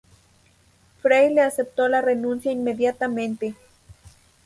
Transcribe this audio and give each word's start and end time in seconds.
Frei 1.03 1.31
le 1.31 1.41
aceptó 1.41 1.87
la 1.87 2.01
renuncia 2.01 2.51
inmediatamente. 2.51 3.53